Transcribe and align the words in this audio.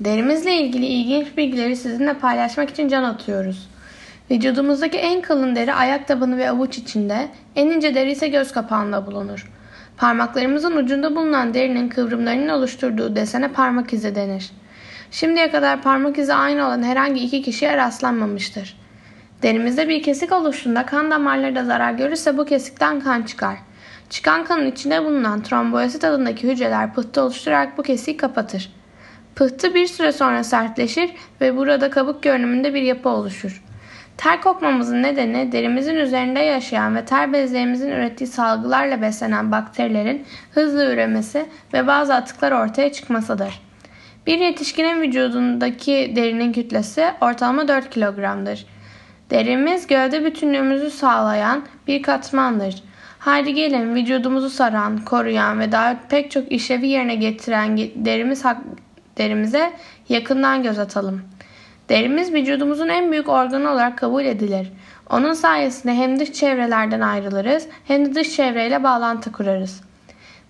Derimizle 0.00 0.54
ilgili 0.54 0.86
ilginç 0.86 1.36
bilgileri 1.36 1.76
sizinle 1.76 2.14
paylaşmak 2.14 2.70
için 2.70 2.88
can 2.88 3.04
atıyoruz. 3.04 3.68
Vücudumuzdaki 4.30 4.98
en 4.98 5.22
kalın 5.22 5.56
deri 5.56 5.74
ayak 5.74 6.08
tabanı 6.08 6.38
ve 6.38 6.50
avuç 6.50 6.78
içinde, 6.78 7.28
en 7.56 7.66
ince 7.66 7.94
deri 7.94 8.12
ise 8.12 8.28
göz 8.28 8.52
kapağında 8.52 9.06
bulunur. 9.06 9.50
Parmaklarımızın 9.96 10.76
ucunda 10.76 11.16
bulunan 11.16 11.54
derinin 11.54 11.88
kıvrımlarının 11.88 12.48
oluşturduğu 12.48 13.16
desene 13.16 13.48
parmak 13.48 13.92
izi 13.92 14.14
denir. 14.14 14.50
Şimdiye 15.10 15.50
kadar 15.50 15.82
parmak 15.82 16.18
izi 16.18 16.34
aynı 16.34 16.66
olan 16.66 16.82
herhangi 16.82 17.24
iki 17.24 17.42
kişiye 17.42 17.76
rastlanmamıştır. 17.76 18.76
Derimizde 19.42 19.88
bir 19.88 20.02
kesik 20.02 20.32
oluştuğunda 20.32 20.86
kan 20.86 21.10
damarları 21.10 21.56
da 21.56 21.64
zarar 21.64 21.92
görürse 21.92 22.38
bu 22.38 22.44
kesikten 22.44 23.00
kan 23.00 23.22
çıkar. 23.22 23.56
Çıkan 24.10 24.44
kanın 24.44 24.70
içinde 24.70 25.04
bulunan 25.04 25.42
trombosit 25.42 26.04
adındaki 26.04 26.48
hücreler 26.48 26.94
pıhtı 26.94 27.22
oluşturarak 27.22 27.78
bu 27.78 27.82
kesiği 27.82 28.16
kapatır. 28.16 28.70
Pıhtı 29.36 29.74
bir 29.74 29.86
süre 29.86 30.12
sonra 30.12 30.44
sertleşir 30.44 31.10
ve 31.40 31.56
burada 31.56 31.90
kabuk 31.90 32.22
görünümünde 32.22 32.74
bir 32.74 32.82
yapı 32.82 33.08
oluşur. 33.08 33.62
Ter 34.16 34.40
kokmamızın 34.40 35.02
nedeni 35.02 35.52
derimizin 35.52 35.96
üzerinde 35.96 36.40
yaşayan 36.40 36.96
ve 36.96 37.04
ter 37.04 37.32
bezlerimizin 37.32 37.90
ürettiği 37.90 38.28
salgılarla 38.28 39.02
beslenen 39.02 39.52
bakterilerin 39.52 40.24
hızlı 40.54 40.92
üremesi 40.92 41.46
ve 41.72 41.86
bazı 41.86 42.14
atıklar 42.14 42.52
ortaya 42.52 42.92
çıkmasıdır. 42.92 43.60
Bir 44.26 44.38
yetişkinin 44.38 45.02
vücudundaki 45.02 46.12
derinin 46.16 46.52
kütlesi 46.52 47.06
ortalama 47.20 47.68
4 47.68 47.90
kilogramdır. 47.90 48.66
Derimiz 49.30 49.86
gövde 49.86 50.24
bütünlüğümüzü 50.24 50.90
sağlayan 50.90 51.64
bir 51.86 52.02
katmandır. 52.02 52.82
Haydi 53.18 53.54
gelin 53.54 53.94
vücudumuzu 53.94 54.50
saran, 54.50 54.98
koruyan 54.98 55.60
ve 55.60 55.72
daha 55.72 55.96
pek 56.08 56.30
çok 56.30 56.52
işlevi 56.52 56.88
yerine 56.88 57.14
getiren 57.14 57.78
derimiz 57.78 58.44
derimize 59.18 59.72
yakından 60.08 60.62
göz 60.62 60.78
atalım. 60.78 61.22
Derimiz 61.88 62.32
vücudumuzun 62.32 62.88
en 62.88 63.12
büyük 63.12 63.28
organı 63.28 63.70
olarak 63.70 63.98
kabul 63.98 64.24
edilir. 64.24 64.72
Onun 65.10 65.32
sayesinde 65.32 65.94
hem 65.94 66.20
dış 66.20 66.32
çevrelerden 66.32 67.00
ayrılırız 67.00 67.66
hem 67.84 68.06
de 68.06 68.14
dış 68.14 68.36
çevreyle 68.36 68.82
bağlantı 68.82 69.32
kurarız. 69.32 69.80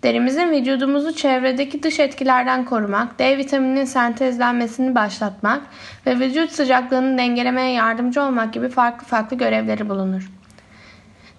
Derimizin 0.02 0.50
vücudumuzu 0.50 1.14
çevredeki 1.14 1.82
dış 1.82 2.00
etkilerden 2.00 2.64
korumak, 2.64 3.18
D 3.18 3.38
vitamininin 3.38 3.84
sentezlenmesini 3.84 4.94
başlatmak 4.94 5.62
ve 6.06 6.18
vücut 6.18 6.52
sıcaklığını 6.52 7.18
dengelemeye 7.18 7.72
yardımcı 7.72 8.22
olmak 8.22 8.52
gibi 8.52 8.68
farklı 8.68 9.06
farklı 9.06 9.36
görevleri 9.36 9.88
bulunur. 9.88 10.30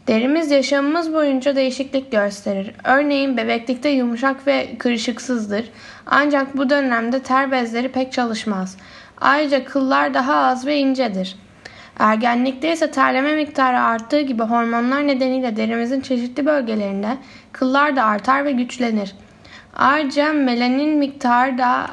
Derimiz 0.08 0.52
yaşamımız 0.52 1.14
boyunca 1.14 1.56
değişiklik 1.56 2.12
gösterir. 2.12 2.72
Örneğin 2.84 3.38
bebeklikte 3.38 3.90
yumuşak 3.90 4.48
ve 4.48 4.78
kırışıksızdır. 4.80 5.70
Ancak 6.06 6.58
bu 6.58 6.70
dönemde 6.70 7.20
ter 7.20 7.52
bezleri 7.52 7.92
pek 7.92 8.12
çalışmaz. 8.12 8.78
Ayrıca 9.22 9.66
kıllar 9.66 10.14
daha 10.14 10.36
az 10.36 10.66
ve 10.66 10.78
incedir. 10.78 11.36
Ergenlikte 12.00 12.74
ise 12.74 12.92
terleme 12.92 13.36
miktarı 13.36 13.80
arttığı 13.80 14.22
gibi 14.22 14.44
hormonlar 14.44 15.08
nedeniyle 15.08 15.56
derimizin 15.56 16.02
çeşitli 16.02 16.46
bölgelerinde 16.46 17.18
kıllar 17.52 17.96
da 17.96 18.04
artar 18.04 18.46
ve 18.46 18.52
güçlenir. 18.52 19.16
Ayrıca 19.76 20.34
melanin 20.34 20.98
miktarı 20.98 21.58
da 21.58 21.88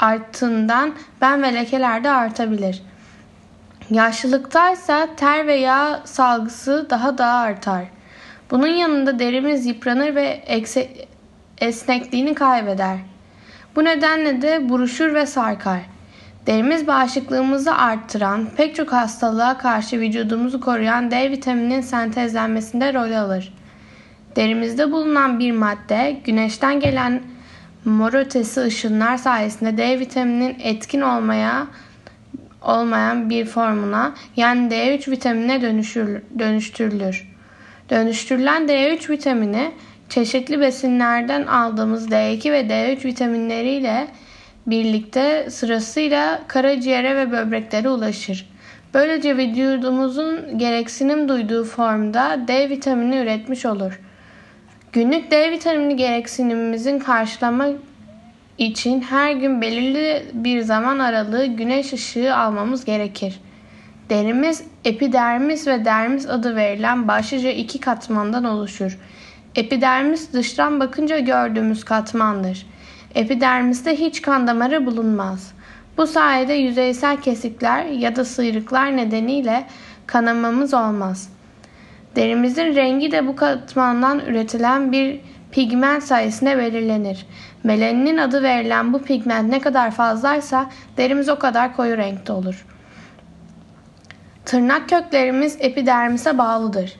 arttığından 0.00 0.92
ben 1.20 1.42
ve 1.42 1.54
lekeler 1.54 2.04
de 2.04 2.10
artabilir. 2.10 2.82
Yaşlılıkta 3.90 4.70
ise 4.70 5.08
ter 5.16 5.46
ve 5.46 5.54
yağ 5.54 6.00
salgısı 6.04 6.86
daha 6.90 7.18
da 7.18 7.26
artar. 7.26 7.84
Bunun 8.50 8.66
yanında 8.66 9.18
derimiz 9.18 9.66
yıpranır 9.66 10.14
ve 10.14 10.42
esnekliğini 11.60 12.34
kaybeder. 12.34 12.98
Bu 13.76 13.84
nedenle 13.84 14.42
de 14.42 14.68
buruşur 14.68 15.14
ve 15.14 15.26
sarkar. 15.26 15.80
Derimiz 16.46 16.86
bağışıklığımızı 16.86 17.74
arttıran, 17.74 18.46
pek 18.56 18.74
çok 18.74 18.92
hastalığa 18.92 19.58
karşı 19.58 20.00
vücudumuzu 20.00 20.60
koruyan 20.60 21.10
D 21.10 21.30
vitamininin 21.30 21.80
sentezlenmesinde 21.80 22.94
rol 22.94 23.12
alır. 23.12 23.54
Derimizde 24.36 24.92
bulunan 24.92 25.38
bir 25.38 25.52
madde 25.52 26.20
güneşten 26.24 26.80
gelen 26.80 27.22
mor 27.84 28.12
ötesi 28.12 28.60
ışınlar 28.60 29.16
sayesinde 29.16 29.76
D 29.76 30.00
vitamininin 30.00 30.56
etkin 30.62 31.00
olmaya 31.00 31.66
olmayan 32.62 33.30
bir 33.30 33.44
formuna 33.44 34.14
yani 34.36 34.74
D3 34.74 35.10
vitaminine 35.10 35.62
dönüşür, 35.62 36.22
dönüştürülür. 36.38 37.28
Dönüştürülen 37.90 38.62
D3 38.62 39.10
vitamini 39.10 39.72
çeşitli 40.08 40.60
besinlerden 40.60 41.46
aldığımız 41.46 42.10
D2 42.10 42.52
ve 42.52 42.60
D3 42.60 43.04
vitaminleriyle 43.04 44.08
birlikte 44.66 45.50
sırasıyla 45.50 46.42
karaciğere 46.48 47.16
ve 47.16 47.32
böbreklere 47.32 47.88
ulaşır. 47.88 48.48
Böylece 48.94 49.36
vücudumuzun 49.36 50.58
gereksinim 50.58 51.28
duyduğu 51.28 51.64
formda 51.64 52.38
D 52.48 52.68
vitamini 52.68 53.16
üretmiş 53.16 53.66
olur. 53.66 54.00
Günlük 54.92 55.30
D 55.30 55.50
vitamini 55.50 55.96
gereksinimimizin 55.96 56.98
karşılamak 56.98 57.76
için 58.58 59.00
her 59.00 59.32
gün 59.32 59.60
belirli 59.60 60.26
bir 60.32 60.60
zaman 60.60 60.98
aralığı 60.98 61.46
güneş 61.46 61.92
ışığı 61.92 62.36
almamız 62.36 62.84
gerekir. 62.84 63.40
Derimiz 64.10 64.64
epidermis 64.84 65.66
ve 65.66 65.84
dermis 65.84 66.26
adı 66.26 66.56
verilen 66.56 67.08
başlıca 67.08 67.50
iki 67.50 67.80
katmandan 67.80 68.44
oluşur. 68.44 68.98
Epidermis 69.54 70.32
dıştan 70.32 70.80
bakınca 70.80 71.18
gördüğümüz 71.18 71.84
katmandır. 71.84 72.66
Epidermiste 73.14 73.96
hiç 73.96 74.22
kan 74.22 74.46
damarı 74.46 74.86
bulunmaz. 74.86 75.52
Bu 75.96 76.06
sayede 76.06 76.52
yüzeysel 76.52 77.16
kesikler 77.16 77.84
ya 77.84 78.16
da 78.16 78.24
sıyrıklar 78.24 78.96
nedeniyle 78.96 79.66
kanamamız 80.06 80.74
olmaz. 80.74 81.28
Derimizin 82.16 82.74
rengi 82.74 83.12
de 83.12 83.26
bu 83.26 83.36
katmandan 83.36 84.20
üretilen 84.20 84.92
bir 84.92 85.20
pigment 85.52 86.02
sayesinde 86.02 86.58
belirlenir. 86.58 87.26
Melaninin 87.66 88.16
adı 88.16 88.42
verilen 88.42 88.92
bu 88.92 89.02
pigment 89.02 89.50
ne 89.50 89.60
kadar 89.60 89.90
fazlaysa 89.90 90.70
derimiz 90.96 91.28
o 91.28 91.38
kadar 91.38 91.76
koyu 91.76 91.96
renkte 91.96 92.32
olur. 92.32 92.66
Tırnak 94.44 94.88
köklerimiz 94.88 95.56
epidermise 95.60 96.38
bağlıdır. 96.38 96.96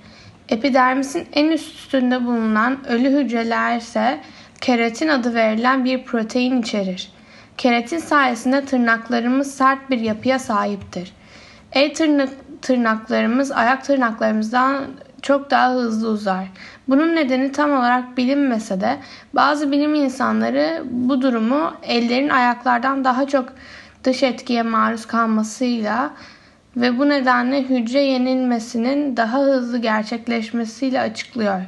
Epidermisin 0.49 1.28
en 1.32 1.49
üstünde 1.49 2.25
bulunan 2.25 2.87
ölü 2.88 3.10
hücreler 3.10 3.77
ise 3.77 4.21
keratin 4.60 5.09
adı 5.09 5.34
verilen 5.34 5.84
bir 5.84 6.04
protein 6.04 6.62
içerir. 6.62 7.12
Keratin 7.56 7.98
sayesinde 7.98 8.65
tırnaklarımız 8.65 9.54
sert 9.54 9.91
bir 9.91 10.00
yapıya 10.00 10.38
sahiptir. 10.38 11.12
El 11.72 11.94
tırnak, 11.94 12.28
tırnaklarımız 12.62 13.53
ayak 13.53 13.84
tırnaklarımızdan 13.84 14.87
çok 15.26 15.50
daha 15.50 15.72
hızlı 15.72 16.09
uzar. 16.09 16.44
Bunun 16.88 17.16
nedeni 17.16 17.53
tam 17.53 17.72
olarak 17.72 18.16
bilinmese 18.16 18.81
de 18.81 18.98
bazı 19.34 19.72
bilim 19.72 19.94
insanları 19.94 20.82
bu 20.91 21.22
durumu 21.22 21.72
ellerin 21.82 22.28
ayaklardan 22.28 23.04
daha 23.04 23.26
çok 23.26 23.48
dış 24.04 24.22
etkiye 24.22 24.62
maruz 24.62 25.06
kalmasıyla 25.06 26.10
ve 26.76 26.98
bu 26.98 27.09
nedenle 27.09 27.62
hücre 27.62 28.00
yenilmesinin 28.00 29.16
daha 29.16 29.38
hızlı 29.38 29.78
gerçekleşmesiyle 29.78 31.00
açıklıyor. 31.00 31.60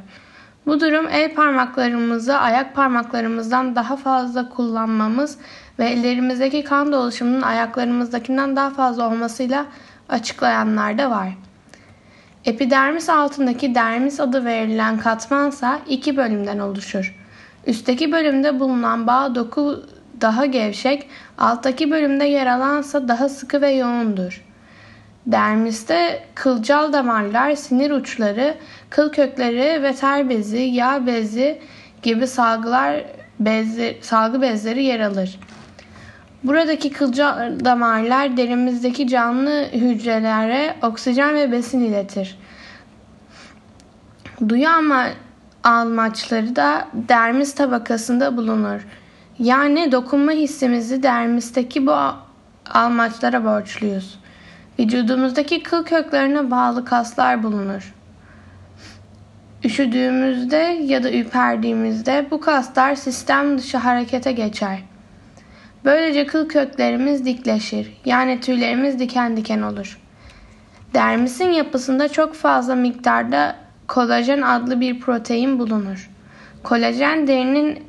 Bu 0.65 0.79
durum 0.79 1.07
el 1.11 1.33
parmaklarımızı 1.33 2.37
ayak 2.37 2.75
parmaklarımızdan 2.75 3.75
daha 3.75 3.95
fazla 3.95 4.49
kullanmamız 4.49 5.37
ve 5.79 5.85
ellerimizdeki 5.85 6.63
kan 6.63 6.91
dolaşımının 6.91 7.41
ayaklarımızdakinden 7.41 8.55
daha 8.55 8.69
fazla 8.69 9.07
olmasıyla 9.07 9.65
açıklayanlar 10.09 10.97
da 10.97 11.11
var. 11.11 11.48
Epidermis 12.45 13.09
altındaki 13.09 13.75
dermis 13.75 14.19
adı 14.19 14.45
verilen 14.45 14.97
katmansa 14.97 15.79
iki 15.89 16.17
bölümden 16.17 16.59
oluşur. 16.59 17.15
Üstteki 17.67 18.11
bölümde 18.11 18.59
bulunan 18.59 19.07
bağ 19.07 19.35
doku 19.35 19.83
daha 20.21 20.45
gevşek, 20.45 21.09
alttaki 21.37 21.91
bölümde 21.91 22.25
yer 22.25 22.47
alansa 22.47 23.07
daha 23.07 23.29
sıkı 23.29 23.61
ve 23.61 23.71
yoğundur. 23.71 24.45
Dermiste 25.25 26.23
kılcal 26.35 26.93
damarlar, 26.93 27.55
sinir 27.55 27.91
uçları, 27.91 28.55
kıl 28.89 29.11
kökleri 29.11 29.83
ve 29.83 29.95
ter 29.95 30.29
bezi, 30.29 30.59
yağ 30.59 31.05
bezi 31.07 31.61
gibi 32.03 32.27
salgılar 32.27 33.03
bezi, 33.39 33.97
salgı 34.01 34.41
bezleri 34.41 34.83
yer 34.83 34.99
alır. 34.99 35.39
Buradaki 36.43 36.91
kılcal 36.91 37.59
damarlar 37.65 38.37
derimizdeki 38.37 39.07
canlı 39.07 39.65
hücrelere 39.73 40.75
oksijen 40.81 41.35
ve 41.35 41.51
besin 41.51 41.79
iletir. 41.79 42.37
Duyu 44.49 44.69
ama 44.69 45.07
almaçları 45.63 46.55
da 46.55 46.87
dermis 46.93 47.55
tabakasında 47.55 48.37
bulunur. 48.37 48.87
Yani 49.39 49.91
dokunma 49.91 50.31
hissimizi 50.31 51.03
dermisteki 51.03 51.87
bu 51.87 51.95
almaçlara 52.73 53.45
borçluyuz. 53.45 54.19
Vücudumuzdaki 54.79 55.63
kıl 55.63 55.83
köklerine 55.83 56.51
bağlı 56.51 56.85
kaslar 56.85 57.43
bulunur. 57.43 57.93
Üşüdüğümüzde 59.63 60.79
ya 60.81 61.03
da 61.03 61.11
ürperdiğimizde 61.11 62.27
bu 62.31 62.39
kaslar 62.41 62.95
sistem 62.95 63.57
dışı 63.57 63.77
harekete 63.77 64.31
geçer. 64.31 64.79
Böylece 65.85 66.25
kıl 66.25 66.49
köklerimiz 66.49 67.25
dikleşir. 67.25 67.93
Yani 68.05 68.39
tüylerimiz 68.39 68.99
diken 68.99 69.37
diken 69.37 69.61
olur. 69.61 69.99
Dermisin 70.93 71.49
yapısında 71.49 72.07
çok 72.09 72.35
fazla 72.35 72.75
miktarda 72.75 73.55
kolajen 73.87 74.41
adlı 74.41 74.81
bir 74.81 74.99
protein 74.99 75.59
bulunur. 75.59 76.09
Kolajen 76.63 77.27
derinin 77.27 77.83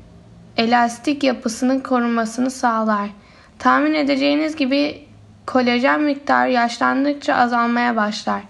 elastik 0.56 1.24
yapısının 1.24 1.80
korunmasını 1.80 2.50
sağlar. 2.50 3.10
Tahmin 3.58 3.94
edeceğiniz 3.94 4.56
gibi 4.56 5.04
kolajen 5.46 6.00
miktarı 6.00 6.50
yaşlandıkça 6.50 7.34
azalmaya 7.34 7.96
başlar. 7.96 8.42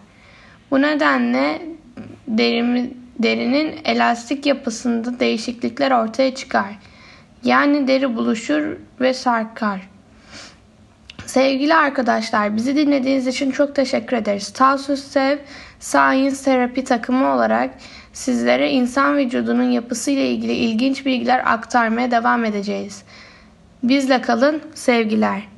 Bu 0.70 0.82
nedenle 0.82 1.62
derimi, 2.28 2.90
derinin 3.18 3.74
elastik 3.84 4.46
yapısında 4.46 5.20
değişiklikler 5.20 5.90
ortaya 5.90 6.34
çıkar. 6.34 6.78
Yani 7.44 7.88
deri 7.88 8.16
buluşur 8.16 8.76
ve 9.00 9.14
sarkar. 9.14 9.80
Sevgili 11.26 11.74
arkadaşlar, 11.74 12.56
bizi 12.56 12.76
dinlediğiniz 12.76 13.26
için 13.26 13.50
çok 13.50 13.74
teşekkür 13.74 14.16
ederiz. 14.16 14.52
Talsus 14.52 15.04
Sev 15.04 15.38
Science 15.80 16.36
Therapy 16.36 16.80
takımı 16.80 17.34
olarak 17.34 17.70
sizlere 18.12 18.70
insan 18.70 19.16
vücudunun 19.16 19.70
yapısı 19.70 20.10
ile 20.10 20.30
ilgili 20.30 20.52
ilginç 20.52 21.06
bilgiler 21.06 21.42
aktarmaya 21.52 22.10
devam 22.10 22.44
edeceğiz. 22.44 23.02
Bizle 23.82 24.20
kalın, 24.20 24.62
sevgiler. 24.74 25.49